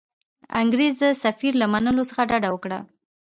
انګرېز 0.61 0.93
د 1.01 1.05
سفیر 1.23 1.53
له 1.61 1.65
منلو 1.73 2.03
څخه 2.09 2.21
ډډه 2.29 2.49
وکړي. 2.51 2.79